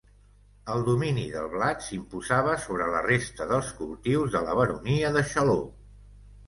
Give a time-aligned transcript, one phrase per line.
[0.75, 5.63] El domini del blat s'imposava sobre la resta dels cultius de la Baronia de Xaló.